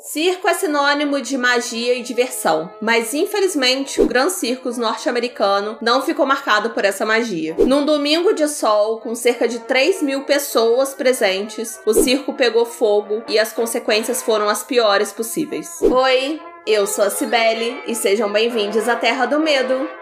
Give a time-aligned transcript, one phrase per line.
[0.00, 6.24] Circo é sinônimo de magia e diversão, mas infelizmente o Gran Circus norte-americano não ficou
[6.24, 7.54] marcado por essa magia.
[7.58, 13.22] Num domingo de sol, com cerca de 3 mil pessoas presentes, o circo pegou fogo
[13.28, 15.68] e as consequências foram as piores possíveis.
[15.82, 19.99] Oi, eu sou a Cibele e sejam bem-vindos à Terra do Medo.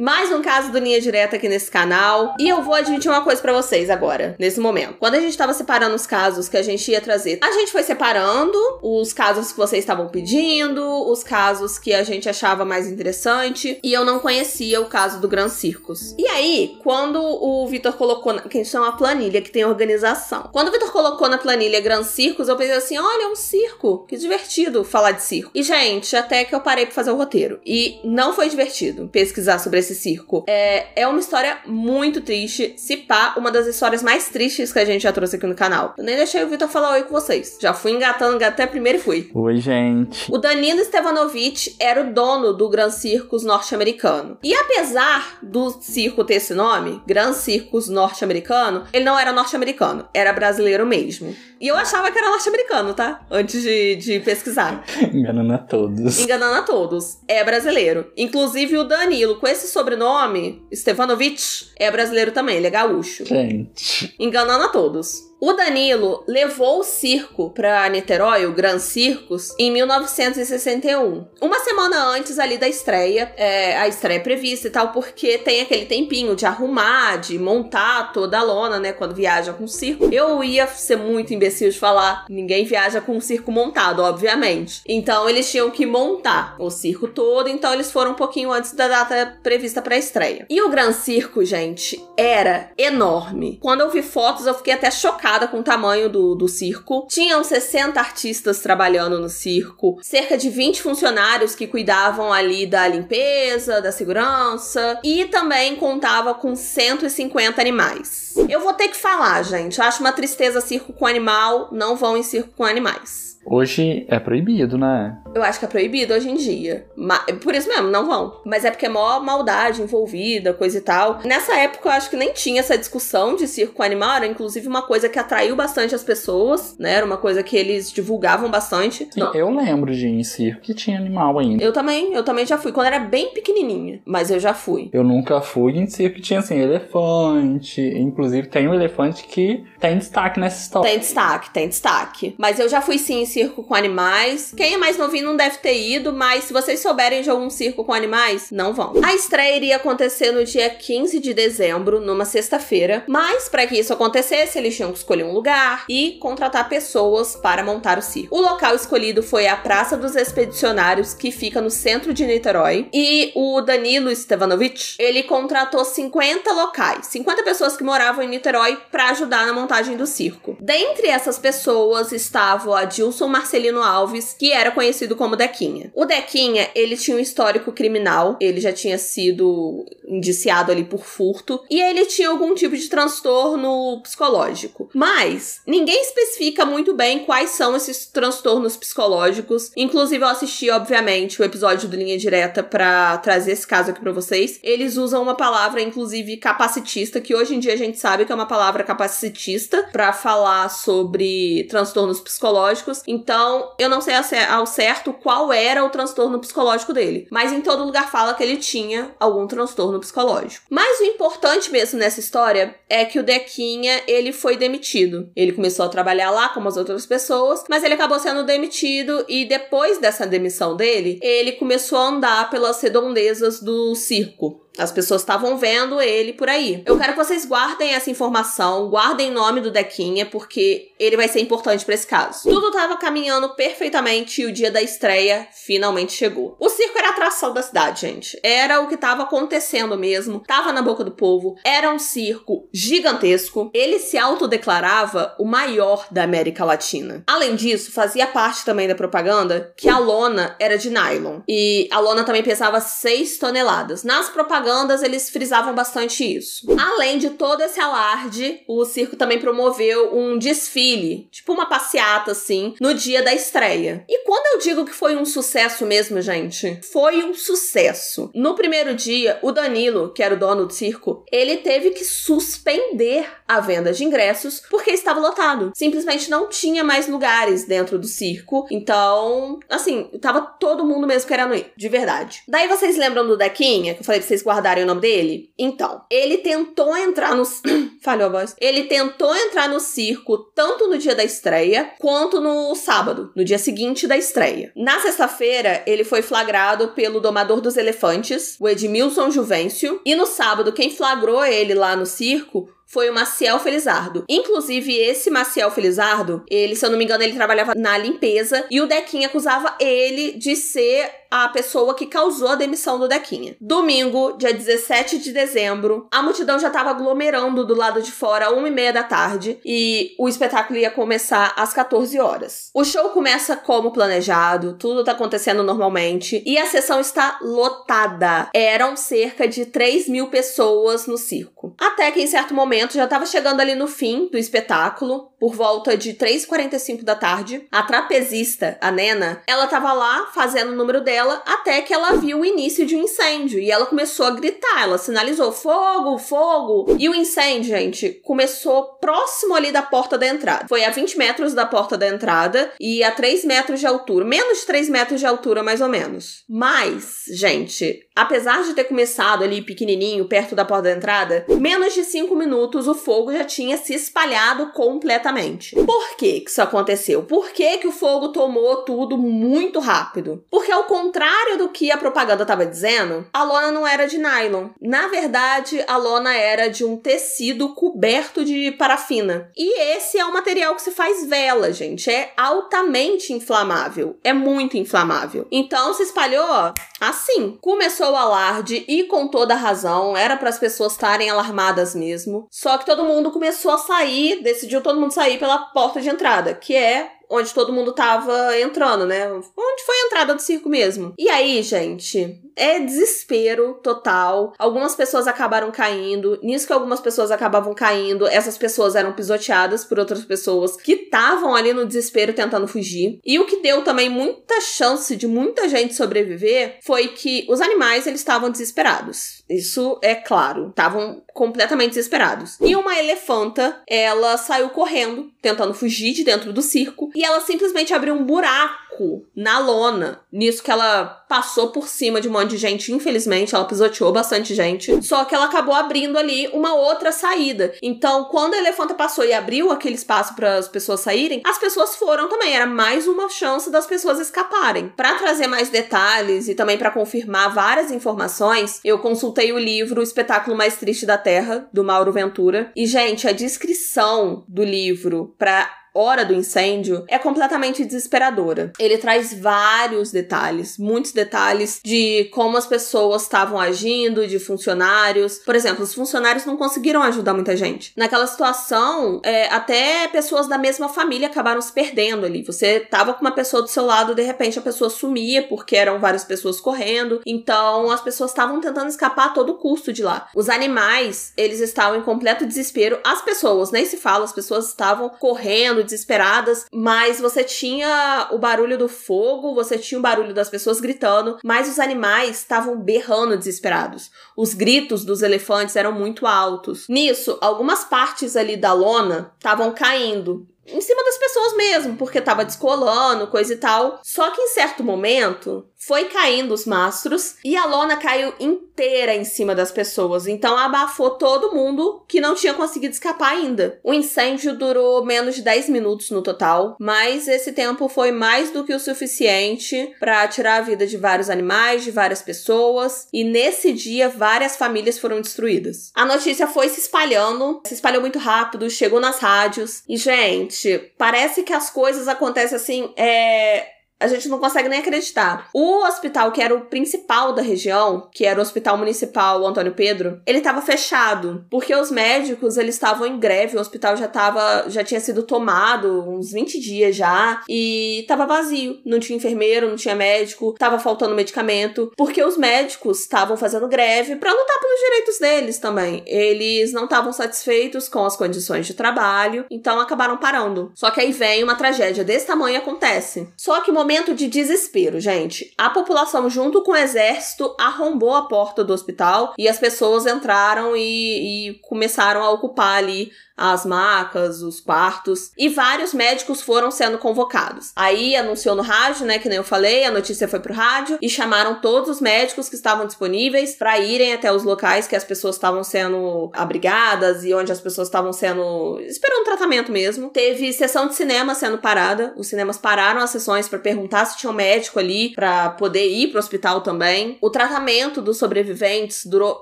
[0.00, 2.34] Mais um caso do Linha Direta aqui nesse canal.
[2.38, 4.94] E eu vou admitir uma coisa para vocês agora, nesse momento.
[4.98, 7.82] Quando a gente tava separando os casos que a gente ia trazer, a gente foi
[7.82, 13.78] separando os casos que vocês estavam pedindo, os casos que a gente achava mais interessante.
[13.82, 16.14] E eu não conhecia o caso do Gran Circus.
[16.16, 20.48] E aí, quando o Vitor colocou, na, que chama a planilha, que tem organização.
[20.50, 24.06] Quando o Vitor colocou na planilha Gran Circus, eu pensei assim: olha, é um circo.
[24.08, 25.50] Que divertido falar de circo.
[25.54, 27.60] E, gente, até que eu parei pra fazer o roteiro.
[27.66, 30.44] E não foi divertido pesquisar sobre esse circo.
[30.46, 32.74] É, é uma história muito triste.
[32.76, 35.94] Se pá, uma das histórias mais tristes que a gente já trouxe aqui no canal.
[35.96, 37.58] Eu nem deixei o Vitor falar oi com vocês.
[37.60, 39.30] Já fui engatando até primeiro e fui.
[39.34, 40.30] Oi, gente.
[40.30, 44.38] O Danilo Stevanovic era o dono do Gran Circus norte-americano.
[44.42, 50.32] E apesar do circo ter esse nome, Gran Circus norte-americano, ele não era norte-americano, era
[50.32, 51.34] brasileiro mesmo.
[51.60, 53.20] E eu achava que era norte-americano, tá?
[53.30, 54.82] Antes de, de pesquisar.
[55.12, 56.18] Enganando a todos.
[56.18, 57.18] Enganando a todos.
[57.28, 58.10] É brasileiro.
[58.16, 63.24] Inclusive o Danilo, com esse sobrenome, Stefanovic, é brasileiro também, ele é gaúcho.
[63.24, 64.14] Gente.
[64.18, 65.29] Enganando a todos.
[65.42, 71.26] O Danilo levou o circo para Niterói, o Gran Circus, em 1961.
[71.40, 75.86] Uma semana antes ali da estreia, é, a estreia prevista e tal, porque tem aquele
[75.86, 80.10] tempinho de arrumar, de montar toda a lona, né, quando viaja com o circo.
[80.12, 84.82] Eu ia ser muito imbecil de falar, ninguém viaja com o circo montado, obviamente.
[84.86, 88.88] Então eles tinham que montar o circo todo, então eles foram um pouquinho antes da
[88.88, 90.44] data prevista para a estreia.
[90.50, 93.58] E o Gran Circo, gente, era enorme.
[93.62, 97.06] Quando eu vi fotos, eu fiquei até chocada com o tamanho do, do circo.
[97.08, 103.80] Tinham 60 artistas trabalhando no circo, cerca de 20 funcionários que cuidavam ali da limpeza,
[103.80, 108.34] da segurança, e também contava com 150 animais.
[108.48, 109.78] Eu vou ter que falar, gente.
[109.78, 113.29] Eu acho uma tristeza circo com animal, não vão em circo com animais.
[113.44, 115.16] Hoje é proibido, né?
[115.34, 116.86] Eu acho que é proibido hoje em dia.
[116.96, 118.40] Ma- Por isso mesmo, não vão.
[118.44, 121.20] Mas é porque é mó maldade envolvida, coisa e tal.
[121.24, 124.16] Nessa época, eu acho que nem tinha essa discussão de circo animal.
[124.16, 126.92] Era inclusive uma coisa que atraiu bastante as pessoas, né?
[126.94, 129.08] Era uma coisa que eles divulgavam bastante.
[129.10, 131.62] Sim, Não, eu lembro de ir em circo que tinha animal ainda.
[131.64, 132.72] eu também, eu também já fui.
[132.72, 134.00] Quando era bem pequenininha.
[134.04, 134.90] Mas eu já fui.
[134.92, 137.80] Eu nunca fui em circo que tinha assim, elefante.
[137.80, 140.90] Inclusive tem um elefante que tem destaque nessa história.
[140.90, 142.34] Tem destaque, tem destaque.
[142.38, 144.52] Mas eu já fui sim circo com animais.
[144.56, 147.84] Quem é mais novinho não deve ter ido, mas se vocês souberem de algum circo
[147.84, 148.94] com animais, não vão.
[149.04, 153.04] A estreia iria acontecer no dia 15 de dezembro, numa sexta-feira.
[153.06, 157.62] Mas para que isso acontecesse, eles tinham que escolher um lugar e contratar pessoas para
[157.62, 158.36] montar o circo.
[158.36, 162.88] O local escolhido foi a Praça dos Expedicionários, que fica no centro de Niterói.
[162.92, 169.10] E o Danilo Stevanovic, ele contratou 50 locais, 50 pessoas que moravam em Niterói para
[169.10, 170.56] ajudar na montagem do circo.
[170.60, 172.74] Dentre essas pessoas estava o
[173.20, 175.90] Adilson Marcelino Alves, que era conhecido como Dequinha.
[175.94, 181.62] O Dequinha, ele tinha um histórico criminal, ele já tinha sido indiciado ali por furto,
[181.70, 184.90] e ele tinha algum tipo de transtorno psicológico.
[184.94, 189.70] Mas ninguém especifica muito bem quais são esses transtornos psicológicos.
[189.76, 194.12] Inclusive, eu assisti, obviamente, o episódio do Linha Direta para trazer esse caso aqui para
[194.12, 194.58] vocês.
[194.62, 198.34] Eles usam uma palavra, inclusive, capacitista, que hoje em dia a gente sabe que é
[198.34, 203.02] uma palavra capacitista para falar sobre transtornos psicológicos.
[203.10, 207.52] Então, eu não sei ao cer- ao certo qual era o transtorno psicológico dele, mas
[207.52, 210.64] em todo lugar fala que ele tinha algum transtorno psicológico.
[210.70, 215.28] Mas o importante mesmo nessa história é que o Dequinha, ele foi demitido.
[215.34, 219.44] Ele começou a trabalhar lá como as outras pessoas, mas ele acabou sendo demitido e
[219.44, 224.60] depois dessa demissão dele, ele começou a andar pelas redondezas do circo.
[224.80, 226.82] As pessoas estavam vendo ele por aí.
[226.86, 231.28] Eu quero que vocês guardem essa informação, guardem o nome do Dequinha, porque ele vai
[231.28, 232.48] ser importante pra esse caso.
[232.48, 236.56] Tudo estava caminhando perfeitamente e o dia da estreia finalmente chegou.
[236.58, 238.38] O circo era a atração da cidade, gente.
[238.42, 241.56] Era o que estava acontecendo mesmo, tava na boca do povo.
[241.64, 243.70] Era um circo gigantesco.
[243.74, 247.22] Ele se autodeclarava o maior da América Latina.
[247.26, 251.40] Além disso, fazia parte também da propaganda que a lona era de nylon.
[251.48, 254.04] E a lona também pesava 6 toneladas.
[254.04, 254.69] Nas propagandas,
[255.02, 256.66] eles frisavam bastante isso.
[256.78, 262.74] Além de todo esse alarde, o circo também promoveu um desfile, tipo uma passeata assim,
[262.80, 264.04] no dia da estreia.
[264.08, 268.30] E quando eu digo que foi um sucesso mesmo, gente, foi um sucesso.
[268.34, 273.26] No primeiro dia, o Danilo, que era o dono do circo, ele teve que suspender
[273.46, 275.72] a venda de ingressos porque estava lotado.
[275.74, 278.66] Simplesmente não tinha mais lugares dentro do circo.
[278.70, 282.42] Então, assim, tava todo mundo mesmo querendo ir, de verdade.
[282.46, 285.52] Daí vocês lembram do Dequinha, que eu falei pra vocês guardarem o nome dele?
[285.58, 287.44] Então, ele tentou entrar no.
[288.02, 288.56] Falhou a voz.
[288.60, 293.58] Ele tentou entrar no circo tanto no dia da estreia quanto no sábado, no dia
[293.58, 294.72] seguinte da estreia.
[294.74, 300.72] Na sexta-feira, ele foi flagrado pelo domador dos elefantes, o Edmilson Juvencio, e no sábado,
[300.72, 304.24] quem flagrou ele lá no circo foi o Maciel Felizardo.
[304.28, 308.80] Inclusive, esse Maciel Felizardo, ele, se eu não me engano, ele trabalhava na limpeza e
[308.80, 313.56] o Dequinha acusava ele de ser a pessoa que causou a demissão do Dequinha.
[313.60, 318.66] Domingo, dia 17 de dezembro, a multidão já estava aglomerando do lado de fora, uma
[318.66, 322.70] e meia da tarde, e o espetáculo ia começar às 14 horas.
[322.74, 328.50] O show começa como planejado, tudo tá acontecendo normalmente, e a sessão está lotada.
[328.52, 331.74] Eram cerca de 3 mil pessoas no circo.
[331.78, 335.96] Até que em certo momento já estava chegando ali no fim do espetáculo, por volta
[335.96, 341.42] de 3h45 da tarde, a trapezista, a Nena, ela tava lá fazendo o número dela
[341.46, 344.98] até que ela viu o início de um incêndio e ela começou a gritar, ela
[344.98, 346.94] sinalizou fogo, fogo.
[346.98, 350.66] E o incêndio, gente, começou próximo ali da porta da entrada.
[350.68, 354.60] Foi a 20 metros da porta da entrada e a 3 metros de altura, menos
[354.60, 356.44] de 3 metros de altura mais ou menos.
[356.48, 362.04] Mas, gente, apesar de ter começado ali pequenininho, perto da porta da entrada, menos de
[362.04, 365.74] 5 minutos o fogo já tinha se espalhado completamente.
[365.76, 367.22] Por que que isso aconteceu?
[367.22, 370.44] Por que que o fogo tomou tudo muito rápido?
[370.50, 374.68] Porque ao contrário do que a propaganda estava dizendo, a lona não era de nylon.
[374.80, 379.50] Na verdade, a lona era de um tecido coberto de parafina.
[379.56, 382.10] E esse é o material que se faz vela, gente.
[382.10, 384.18] É altamente inflamável.
[384.22, 385.46] É muito inflamável.
[385.50, 387.58] Então se espalhou assim.
[387.60, 392.46] Começou o alarde e com toda razão, era para as pessoas estarem alarmadas mesmo.
[392.60, 396.52] Só que todo mundo começou a sair, decidiu todo mundo sair pela porta de entrada,
[396.52, 399.30] que é onde todo mundo tava entrando, né?
[399.32, 401.14] Onde foi a entrada do circo mesmo.
[401.18, 404.52] E aí, gente, é desespero total.
[404.58, 406.38] Algumas pessoas acabaram caindo.
[406.42, 411.54] Nisso que algumas pessoas acabavam caindo, essas pessoas eram pisoteadas por outras pessoas que estavam
[411.54, 413.20] ali no desespero tentando fugir.
[413.24, 418.06] E o que deu também muita chance de muita gente sobreviver foi que os animais
[418.06, 419.42] eles estavam desesperados.
[419.48, 422.58] Isso é claro, estavam completamente desesperados.
[422.60, 427.94] E uma elefanta, ela saiu correndo, tentando fugir de dentro do circo, e ela simplesmente
[427.94, 430.20] abriu um buraco na lona.
[430.30, 434.52] Nisso que ela passou por cima de um monte de gente, infelizmente, ela pisoteou bastante
[434.52, 435.00] gente.
[435.00, 437.72] Só que ela acabou abrindo ali uma outra saída.
[437.80, 441.94] Então, quando a elefanta passou e abriu aquele espaço para as pessoas saírem, as pessoas
[441.94, 442.52] foram também.
[442.52, 444.88] Era mais uma chance das pessoas escaparem.
[444.88, 450.02] Para trazer mais detalhes e também para confirmar várias informações, eu consultei o livro O
[450.02, 452.72] Espetáculo Mais Triste da Terra, do Mauro Ventura.
[452.74, 458.72] E, gente, a descrição do livro para hora do incêndio é completamente desesperadora.
[458.78, 465.38] Ele traz vários detalhes, muitos detalhes de como as pessoas estavam agindo, de funcionários.
[465.38, 467.92] Por exemplo, os funcionários não conseguiram ajudar muita gente.
[467.96, 472.42] Naquela situação, é, até pessoas da mesma família acabaram se perdendo ali.
[472.44, 475.98] Você tava com uma pessoa do seu lado, de repente a pessoa sumia porque eram
[475.98, 477.20] várias pessoas correndo.
[477.26, 480.28] Então as pessoas estavam tentando escapar a todo custo de lá.
[480.34, 482.98] Os animais, eles estavam em completo desespero.
[483.04, 488.78] As pessoas, nem se fala, as pessoas estavam correndo desesperadas, mas você tinha o barulho
[488.78, 494.10] do fogo, você tinha o barulho das pessoas gritando, mas os animais estavam berrando desesperados.
[494.36, 496.86] Os gritos dos elefantes eram muito altos.
[496.88, 502.44] Nisso, algumas partes ali da lona estavam caindo em cima das pessoas mesmo, porque tava
[502.44, 504.00] descolando, coisa e tal.
[504.02, 509.24] Só que em certo momento foi caindo os mastros e a lona caiu inteira em
[509.24, 510.26] cima das pessoas.
[510.26, 513.80] Então abafou todo mundo que não tinha conseguido escapar ainda.
[513.82, 518.62] O incêndio durou menos de 10 minutos no total, mas esse tempo foi mais do
[518.62, 523.72] que o suficiente para tirar a vida de vários animais, de várias pessoas, e nesse
[523.72, 525.90] dia várias famílias foram destruídas.
[525.94, 531.42] A notícia foi se espalhando, se espalhou muito rápido, chegou nas rádios, e gente, parece
[531.42, 535.48] que as coisas acontecem assim, é a gente não consegue nem acreditar.
[535.52, 540.20] O hospital, que era o principal da região, que era o Hospital Municipal Antônio Pedro,
[540.26, 544.82] ele estava fechado, porque os médicos, eles estavam em greve, o hospital já tava, já
[544.82, 549.94] tinha sido tomado uns 20 dias já, e tava vazio, não tinha enfermeiro, não tinha
[549.94, 555.58] médico, tava faltando medicamento, porque os médicos estavam fazendo greve para lutar pelos direitos deles
[555.58, 556.02] também.
[556.06, 560.72] Eles não estavam satisfeitos com as condições de trabalho, então acabaram parando.
[560.74, 563.28] Só que aí vem uma tragédia desse tamanho acontece.
[563.36, 565.52] Só que momento de desespero, gente.
[565.58, 570.76] A população, junto com o exército, arrombou a porta do hospital e as pessoas entraram
[570.76, 576.98] e, e começaram a ocupar ali as macas, os quartos, e vários médicos foram sendo
[576.98, 577.72] convocados.
[577.74, 581.08] Aí anunciou no rádio, né, que nem eu falei, a notícia foi pro rádio e
[581.08, 585.36] chamaram todos os médicos que estavam disponíveis para irem até os locais que as pessoas
[585.36, 590.10] estavam sendo abrigadas e onde as pessoas estavam sendo esperando tratamento mesmo.
[590.10, 594.30] Teve sessão de cinema sendo parada, os cinemas pararam as sessões para perguntar se tinha
[594.30, 597.16] um médico ali para poder ir pro hospital também.
[597.22, 599.40] O tratamento dos sobreviventes durou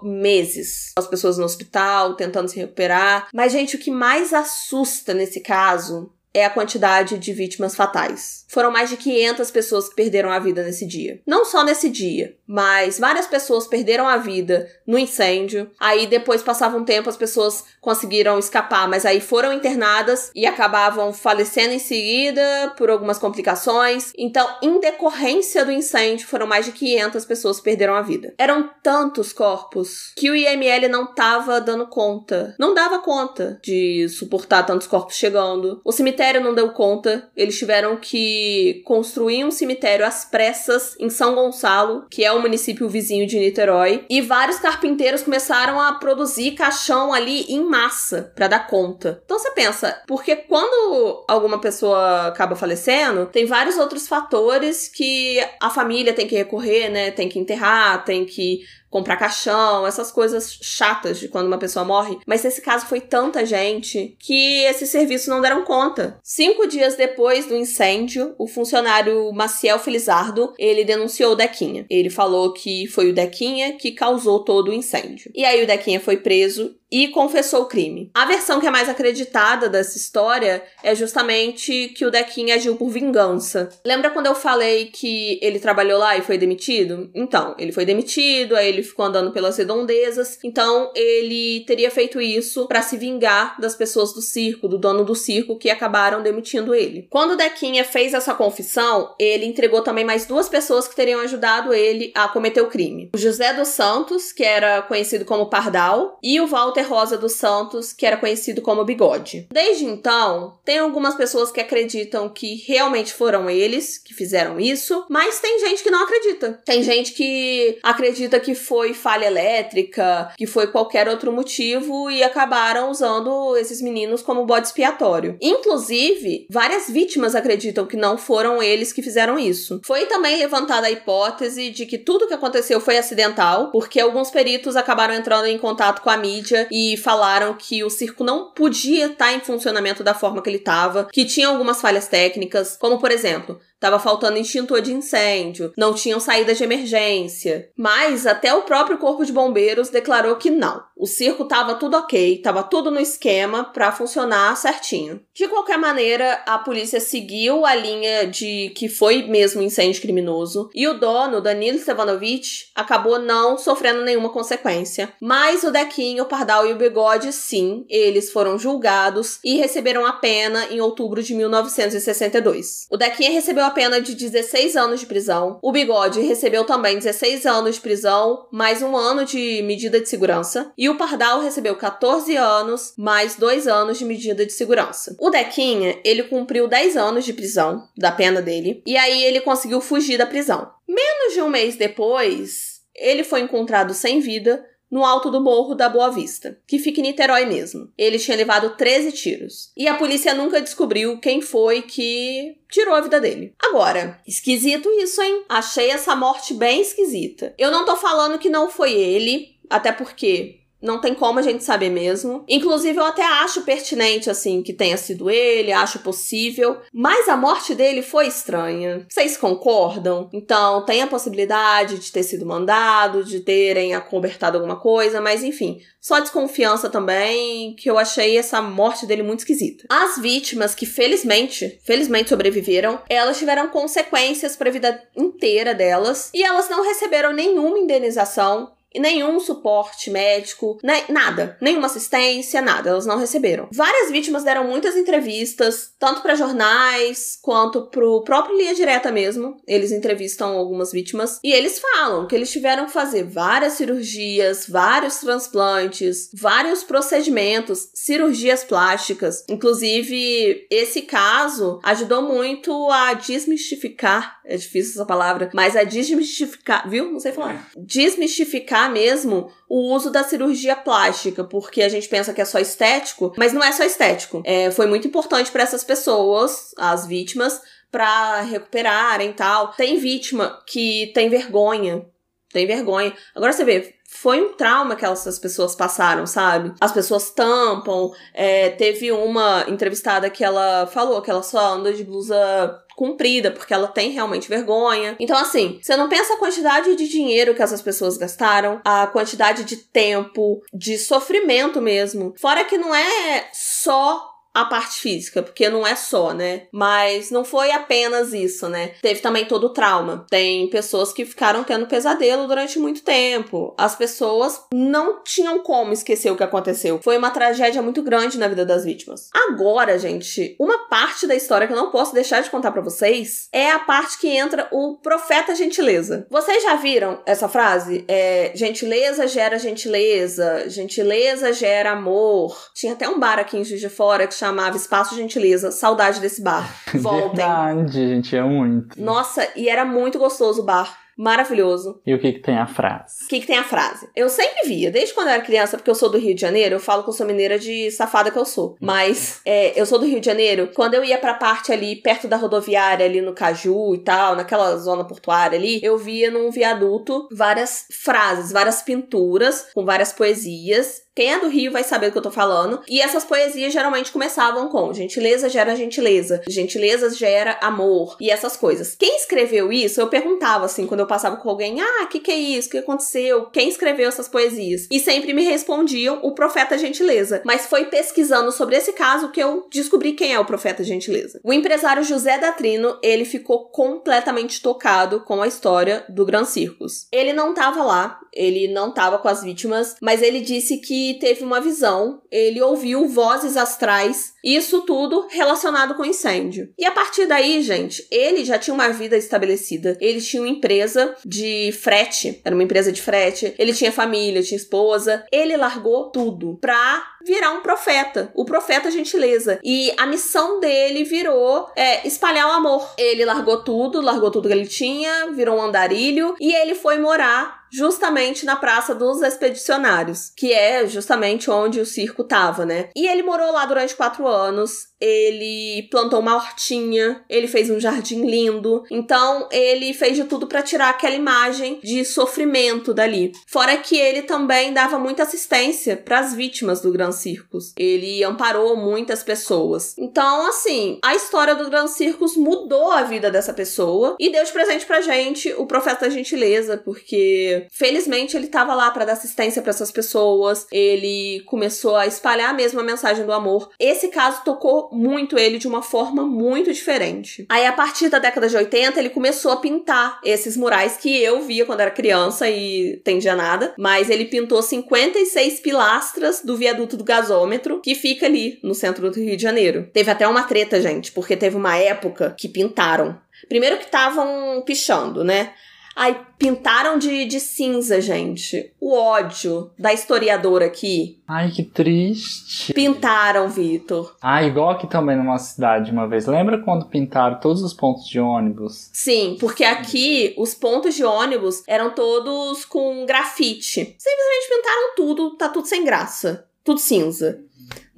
[0.03, 0.93] meses.
[0.97, 3.29] As pessoas no hospital tentando se recuperar.
[3.35, 8.45] Mas gente, o que que mais assusta nesse caso é a quantidade de vítimas fatais.
[8.49, 11.21] Foram mais de 500 pessoas que perderam a vida nesse dia.
[11.27, 15.71] Não só nesse dia, mas várias pessoas perderam a vida no incêndio.
[15.79, 21.13] Aí depois passava um tempo, as pessoas conseguiram escapar, mas aí foram internadas e acabavam
[21.13, 24.13] falecendo em seguida por algumas complicações.
[24.17, 28.35] Então, em decorrência do incêndio, foram mais de 500 pessoas que perderam a vida.
[28.39, 32.55] Eram tantos corpos que o IML não tava dando conta.
[32.59, 35.81] Não dava conta de suportar tantos corpos chegando.
[35.85, 37.29] O cemitério não deu conta.
[37.37, 42.89] Eles tiveram que construir um cemitério às pressas em São Gonçalo, que é o município
[42.89, 48.67] vizinho de Niterói, e vários carpinteiros começaram a produzir caixão ali em massa para dar
[48.67, 49.23] conta.
[49.25, 55.71] Então você pensa, porque quando alguma pessoa acaba falecendo, tem vários outros fatores que a
[55.71, 57.11] família tem que recorrer, né?
[57.11, 62.19] Tem que enterrar, tem que comprar caixão, essas coisas chatas de quando uma pessoa morre.
[62.27, 66.19] Mas nesse caso foi tanta gente que esses serviços não deram conta.
[66.23, 71.87] Cinco dias depois do incêndio, o funcionário Maciel Felizardo, ele denunciou o Dequinha.
[71.91, 75.31] Ele falou que foi o Dequinha que causou todo o incêndio.
[75.35, 78.11] E aí o Dequinha foi preso e confessou o crime.
[78.15, 82.89] A versão que é mais acreditada dessa história é justamente que o Dequinha agiu por
[82.89, 83.69] vingança.
[83.85, 87.11] Lembra quando eu falei que ele trabalhou lá e foi demitido?
[87.15, 90.39] Então, ele foi demitido, aí ele ficou andando pelas redondezas.
[90.43, 95.15] Então, ele teria feito isso para se vingar das pessoas do circo, do dono do
[95.15, 97.07] circo que acabaram demitindo ele.
[97.11, 101.75] Quando o Dequinha fez essa confissão, ele entregou também mais duas pessoas que teriam ajudado
[101.75, 103.11] ele a cometer o crime.
[103.15, 107.93] O José dos Santos, que era conhecido como Pardal, e o Walter Rosa dos Santos,
[107.93, 109.49] que era conhecido como Bigode.
[109.51, 115.41] Desde então, tem algumas pessoas que acreditam que realmente foram eles que fizeram isso, mas
[115.41, 116.61] tem gente que não acredita.
[116.65, 122.91] Tem gente que acredita que foi falha elétrica, que foi qualquer outro motivo e acabaram
[122.91, 125.37] usando esses meninos como bode expiatório.
[125.41, 129.81] Inclusive, várias vítimas acreditam que não foram eles que fizeram isso.
[129.85, 134.77] Foi também levantada a hipótese de que tudo que aconteceu foi acidental, porque alguns peritos
[134.77, 139.27] acabaram entrando em contato com a mídia e falaram que o circo não podia estar
[139.27, 143.11] tá em funcionamento da forma que ele estava, que tinha algumas falhas técnicas, como por
[143.11, 147.71] exemplo, Tava faltando extintor de incêndio, não tinham saída de emergência.
[147.77, 150.83] Mas até o próprio Corpo de Bombeiros declarou que não.
[150.97, 155.21] O circo tava tudo ok, tava tudo no esquema para funcionar certinho.
[155.33, 160.89] De qualquer maneira, a polícia seguiu a linha de que foi mesmo incêndio criminoso e
[160.89, 165.13] o dono, Danilo Stevanovic, acabou não sofrendo nenhuma consequência.
[165.21, 170.15] Mas o Dequinho, o Pardal e o Bigode, sim, eles foram julgados e receberam a
[170.15, 172.87] pena em outubro de 1962.
[172.91, 175.59] O Dequinha recebeu a pena de 16 anos de prisão.
[175.63, 180.73] O Bigode recebeu também 16 anos de prisão, mais um ano de medida de segurança.
[180.77, 185.15] E o Pardal recebeu 14 anos, mais dois anos de medida de segurança.
[185.21, 189.83] O Dequinha, ele cumpriu 10 anos de prisão, da pena dele, e aí ele conseguiu
[189.83, 190.71] fugir da prisão.
[190.89, 195.89] Menos de um mês depois, ele foi encontrado sem vida no alto do morro da
[195.89, 197.91] Boa Vista, que fica em Niterói mesmo.
[197.97, 199.71] Ele tinha levado 13 tiros.
[199.77, 203.55] E a polícia nunca descobriu quem foi que tirou a vida dele.
[203.59, 205.45] Agora, esquisito isso, hein?
[205.49, 207.55] Achei essa morte bem esquisita.
[207.59, 211.65] Eu não tô falando que não foi ele, até porque não tem como a gente
[211.65, 212.45] saber mesmo.
[212.49, 216.79] Inclusive, eu até acho pertinente, assim, que tenha sido ele, acho possível.
[216.93, 219.07] Mas a morte dele foi estranha.
[219.09, 220.29] Vocês concordam?
[220.33, 225.81] Então, tem a possibilidade de ter sido mandado, de terem acobertado alguma coisa, mas enfim.
[226.01, 229.85] Só desconfiança também, que eu achei essa morte dele muito esquisita.
[229.91, 236.43] As vítimas que felizmente, felizmente sobreviveram, elas tiveram consequências para a vida inteira delas e
[236.43, 243.07] elas não receberam nenhuma indenização e nenhum suporte médico, né, nada, nenhuma assistência, nada, elas
[243.07, 243.69] não receberam.
[243.73, 249.61] Várias vítimas deram muitas entrevistas, tanto para jornais quanto pro próprio Linha Direta mesmo.
[249.67, 255.17] Eles entrevistam algumas vítimas e eles falam que eles tiveram que fazer várias cirurgias, vários
[255.19, 259.45] transplantes, vários procedimentos, cirurgias plásticas.
[259.49, 267.13] Inclusive, esse caso ajudou muito a desmistificar, é difícil essa palavra, mas a desmistificar, viu?
[267.13, 267.69] Não sei falar.
[267.77, 273.33] Desmistificar mesmo o uso da cirurgia plástica, porque a gente pensa que é só estético,
[273.39, 274.43] mas não é só estético.
[274.45, 279.73] É, foi muito importante para essas pessoas, as vítimas, para recuperarem tal.
[279.73, 282.05] Tem vítima que tem vergonha.
[282.53, 283.15] Tem vergonha.
[283.35, 286.73] Agora você vê, foi um trauma que essas pessoas passaram, sabe?
[286.81, 288.11] As pessoas tampam.
[288.33, 293.73] É, teve uma entrevistada que ela falou que ela só anda de blusa cumprida, porque
[293.73, 295.15] ela tem realmente vergonha.
[295.21, 299.63] Então, assim, você não pensa a quantidade de dinheiro que essas pessoas gastaram, a quantidade
[299.65, 302.35] de tempo, de sofrimento mesmo.
[302.41, 306.63] Fora que não é só a parte física, porque não é só, né?
[306.73, 308.93] Mas não foi apenas isso, né?
[309.01, 310.27] Teve também todo o trauma.
[310.29, 313.75] Tem pessoas que ficaram tendo pesadelo durante muito tempo.
[313.79, 317.01] As pessoas não tinham como esquecer o que aconteceu.
[317.03, 319.29] Foi uma tragédia muito grande na vida das vítimas.
[319.33, 323.49] Agora, gente, uma parte da história que eu não posso deixar de contar para vocês
[323.53, 326.27] é a parte que entra o profeta gentileza.
[326.29, 328.05] Vocês já viram essa frase?
[328.09, 332.57] É, gentileza gera gentileza, gentileza gera amor.
[332.75, 335.71] Tinha até um bar aqui em Juiz de Fora que chama chamava Espaço Gentileza.
[335.71, 336.69] Saudade desse bar.
[336.95, 337.37] Voltem.
[337.37, 339.01] Verdade, gente, é muito.
[339.01, 340.97] Nossa, e era muito gostoso o bar.
[341.19, 342.01] Maravilhoso.
[342.07, 343.25] E o que que tem a frase?
[343.25, 344.09] O que que tem a frase?
[344.15, 346.77] Eu sempre via, desde quando eu era criança, porque eu sou do Rio de Janeiro,
[346.77, 348.77] eu falo que eu sou mineira de safada que eu sou.
[348.81, 352.29] Mas é, eu sou do Rio de Janeiro, quando eu ia pra parte ali, perto
[352.29, 357.27] da rodoviária, ali no Caju e tal, naquela zona portuária ali, eu via num viaduto
[357.33, 362.19] várias frases, várias pinturas com várias poesias quem é do Rio vai saber do que
[362.19, 362.81] eu tô falando.
[362.87, 368.95] E essas poesias geralmente começavam com gentileza gera gentileza, gentileza gera amor e essas coisas.
[368.95, 372.31] Quem escreveu isso, eu perguntava assim, quando eu passava com alguém: ah, o que, que
[372.31, 372.69] é isso?
[372.69, 373.47] O que aconteceu?
[373.47, 374.87] Quem escreveu essas poesias?
[374.93, 377.43] E sempre me respondiam o profeta gentileza.
[377.45, 381.41] Mas foi pesquisando sobre esse caso que eu descobri quem é o profeta gentileza.
[381.43, 387.09] O empresário José Datrino, ele ficou completamente tocado com a história do Gran Circus.
[387.11, 391.45] Ele não tava lá, ele não tava com as vítimas, mas ele disse que teve
[391.45, 396.73] uma visão, ele ouviu vozes astrais, isso tudo relacionado com incêndio.
[396.79, 399.97] E a partir daí, gente, ele já tinha uma vida estabelecida.
[400.01, 404.57] Ele tinha uma empresa de frete, era uma empresa de frete, ele tinha família, tinha
[404.57, 405.25] esposa.
[405.33, 409.61] Ele largou tudo pra virar um profeta, o profeta gentileza.
[409.63, 412.95] E a missão dele virou é, espalhar o amor.
[412.97, 417.58] Ele largou tudo, largou tudo que ele tinha, virou um andarilho e ele foi morar
[417.71, 422.91] justamente na Praça dos Expedicionários, que é justamente onde o circo tava, né?
[422.95, 428.27] E ele morou lá durante quatro anos ele plantou uma hortinha, ele fez um jardim
[428.27, 428.83] lindo.
[428.91, 433.33] Então, ele fez de tudo para tirar aquela imagem de sofrimento dali.
[433.47, 437.73] Fora que ele também dava muita assistência para as vítimas do Gran Circus.
[437.77, 439.95] Ele amparou muitas pessoas.
[439.99, 444.53] Então, assim, a história do Gran Circus mudou a vida dessa pessoa e deu de
[444.53, 449.63] presente pra gente o profeta da gentileza, porque felizmente ele tava lá para dar assistência
[449.63, 450.67] para essas pessoas.
[450.73, 453.71] Ele começou a espalhar mesmo a mensagem do amor.
[453.79, 457.47] Esse caso tocou muito ele de uma forma muito diferente.
[457.49, 461.43] Aí, a partir da década de 80, ele começou a pintar esses murais que eu
[461.43, 463.75] via quando era criança e entendia nada.
[463.79, 469.21] Mas ele pintou 56 pilastras do viaduto do gasômetro, que fica ali no centro do
[469.21, 469.89] Rio de Janeiro.
[469.93, 473.19] Teve até uma treta, gente, porque teve uma época que pintaram.
[473.49, 475.53] Primeiro que estavam pichando, né?
[475.99, 478.73] Aí pintaram de, de cinza, gente.
[478.81, 481.21] O ódio da historiadora aqui.
[481.27, 482.73] Ai, que triste.
[482.73, 484.15] Pintaram, Vitor.
[484.23, 486.27] Ah, igual aqui também numa cidade uma vez.
[486.27, 488.91] Lembra quando pintaram todos os pontos de ônibus?
[488.93, 493.97] Sim, porque aqui os pontos de ônibus eram todos com grafite.
[493.99, 496.47] Simplesmente pintaram tudo, tá tudo sem graça.
[496.63, 497.41] Tudo cinza.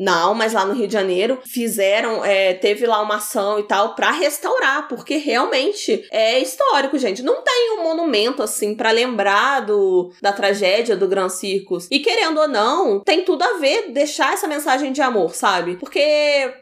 [0.00, 3.94] Não, mas lá no Rio de Janeiro fizeram, é, teve lá uma ação e tal
[3.94, 7.22] para restaurar, porque realmente é histórico, gente.
[7.22, 11.86] Não tem um monumento assim para lembrar do, da tragédia do Gran Circus.
[11.90, 15.76] E querendo ou não, tem tudo a ver deixar essa mensagem de amor, sabe?
[15.76, 16.00] Porque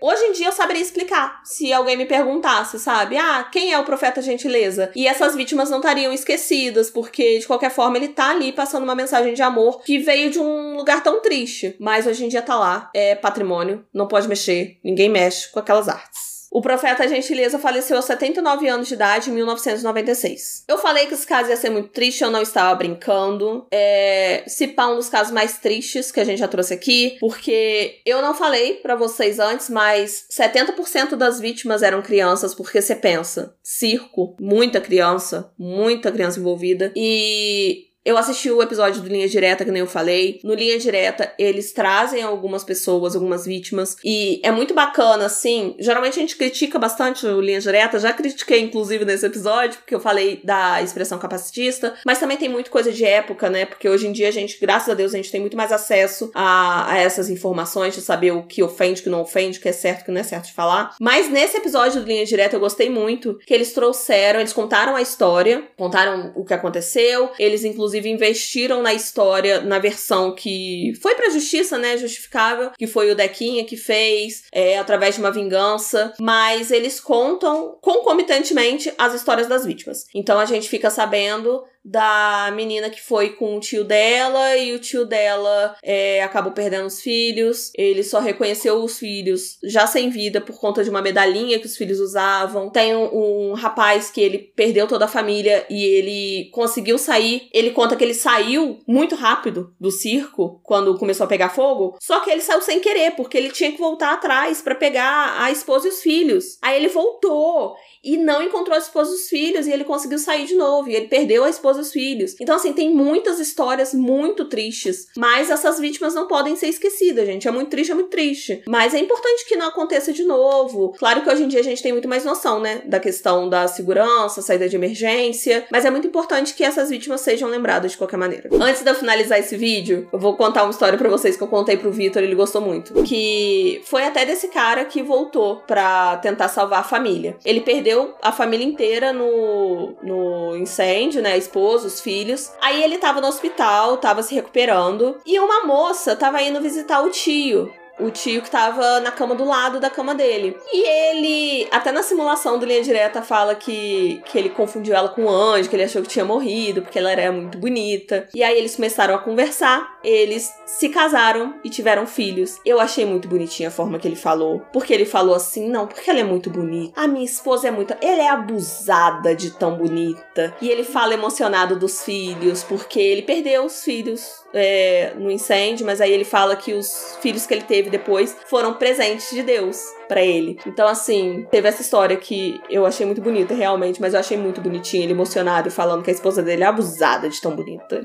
[0.00, 3.16] hoje em dia eu saberia explicar se alguém me perguntasse, sabe?
[3.16, 4.90] Ah, quem é o profeta gentileza?
[4.96, 8.96] E essas vítimas não estariam esquecidas, porque de qualquer forma ele tá ali passando uma
[8.96, 12.58] mensagem de amor que veio de um lugar tão triste, mas hoje em dia tá
[12.58, 12.90] lá.
[12.92, 16.28] É patrimônio, não pode mexer, ninguém mexe com aquelas artes.
[16.50, 20.64] O profeta Gentileza faleceu aos 79 anos de idade em 1996.
[20.66, 23.66] Eu falei que esse caso ia ser muito triste, eu não estava brincando.
[23.70, 28.00] É, se pá, um dos casos mais tristes que a gente já trouxe aqui, porque
[28.04, 33.54] eu não falei para vocês antes, mas 70% das vítimas eram crianças, porque você pensa,
[33.62, 39.70] circo, muita criança, muita criança envolvida, e eu assisti o episódio do Linha Direta, que
[39.70, 40.40] nem eu falei.
[40.42, 43.98] No Linha Direta, eles trazem algumas pessoas, algumas vítimas.
[44.02, 45.76] E é muito bacana, assim.
[45.78, 47.98] Geralmente a gente critica bastante o Linha Direta.
[47.98, 51.96] Já critiquei, inclusive, nesse episódio, porque eu falei da expressão capacitista.
[52.06, 53.66] Mas também tem muito coisa de época, né?
[53.66, 56.30] Porque hoje em dia a gente, graças a Deus, a gente tem muito mais acesso
[56.34, 59.68] a, a essas informações, de saber o que ofende, o que não ofende, o que
[59.68, 60.96] é certo, o que não é certo de falar.
[60.98, 65.02] Mas nesse episódio do Linha Direta eu gostei muito que eles trouxeram, eles contaram a
[65.02, 67.30] história, contaram o que aconteceu.
[67.38, 71.96] Eles, inclusive, inclusive investiram na história, na versão que foi pra justiça, né?
[71.96, 76.12] Justificável, que foi o Dequinha que fez, é, através de uma vingança.
[76.20, 80.06] Mas eles contam concomitantemente as histórias das vítimas.
[80.14, 84.78] Então a gente fica sabendo da menina que foi com o tio dela e o
[84.78, 87.72] tio dela é, acabou perdendo os filhos.
[87.74, 91.76] Ele só reconheceu os filhos já sem vida por conta de uma medalhinha que os
[91.76, 92.68] filhos usavam.
[92.68, 97.48] Tem um, um rapaz que ele perdeu toda a família e ele conseguiu sair.
[97.52, 101.96] Ele conta que ele saiu muito rápido do circo quando começou a pegar fogo.
[102.02, 105.50] Só que ele saiu sem querer porque ele tinha que voltar atrás para pegar a
[105.50, 106.58] esposa e os filhos.
[106.60, 107.74] Aí ele voltou
[108.04, 110.94] e não encontrou a esposa e os filhos e ele conseguiu sair de novo e
[110.94, 112.34] ele perdeu a esposa os filhos.
[112.40, 117.48] Então assim, tem muitas histórias muito tristes, mas essas vítimas não podem ser esquecidas, gente.
[117.48, 118.62] É muito triste, é muito triste.
[118.66, 120.94] Mas é importante que não aconteça de novo.
[120.98, 123.68] Claro que hoje em dia a gente tem muito mais noção, né, da questão da
[123.68, 128.16] segurança, saída de emergência, mas é muito importante que essas vítimas sejam lembradas de qualquer
[128.16, 128.48] maneira.
[128.52, 131.48] Antes de eu finalizar esse vídeo, eu vou contar uma história para vocês que eu
[131.48, 136.48] contei pro Vitor, ele gostou muito, que foi até desse cara que voltou para tentar
[136.48, 137.36] salvar a família.
[137.44, 141.32] Ele perdeu a família inteira no, no incêndio, né?
[141.32, 142.52] A esposa, os filhos.
[142.60, 145.16] Aí ele tava no hospital, tava se recuperando.
[145.24, 149.44] E uma moça tava indo visitar o tio o tio que tava na cama do
[149.44, 150.56] lado da cama dele.
[150.72, 155.24] E ele, até na simulação do Linha Direta, fala que, que ele confundiu ela com
[155.24, 158.28] um anjo, que ele achou que tinha morrido, porque ela era muito bonita.
[158.34, 162.58] E aí eles começaram a conversar, eles se casaram e tiveram filhos.
[162.64, 164.62] Eu achei muito bonitinha a forma que ele falou.
[164.72, 167.00] Porque ele falou assim: não, porque ela é muito bonita.
[167.00, 167.94] A minha esposa é muito.
[168.00, 170.54] Ela é abusada de tão bonita.
[170.60, 176.00] E ele fala emocionado dos filhos, porque ele perdeu os filhos é, no incêndio, mas
[176.00, 180.22] aí ele fala que os filhos que ele teve depois foram presentes de Deus para
[180.22, 180.58] ele.
[180.66, 184.60] Então, assim, teve essa história que eu achei muito bonita, realmente, mas eu achei muito
[184.60, 188.00] bonitinha, ele emocionado e falando que a esposa dele é abusada de tão bonita.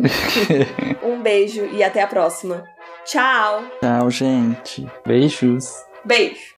[1.04, 2.64] um beijo e até a próxima.
[3.06, 3.64] Tchau!
[3.80, 4.88] Tchau, gente.
[5.06, 5.74] Beijos.
[6.06, 6.52] Beijo.